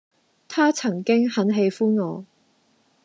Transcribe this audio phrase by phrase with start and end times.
[0.47, 2.25] 她曾經很喜歡我